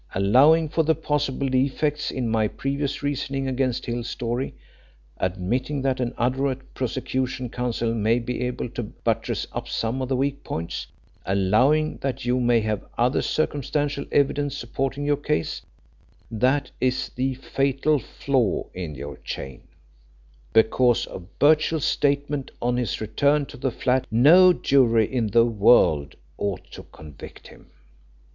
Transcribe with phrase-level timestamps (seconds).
[0.15, 4.55] Allowing for possible defects in my previous reasoning against Hill's story,
[5.17, 10.15] admitting that an adroit prosecuting counsel may be able to buttress up some of the
[10.15, 10.87] weak points,
[11.23, 15.61] allowing that you may have other circumstantial evidence supporting your case,
[16.31, 19.61] that is the fatal flaw in your chain:
[20.51, 26.15] because of Birchill's statement on his return to the flat no jury in the world
[26.39, 27.67] ought to convict him."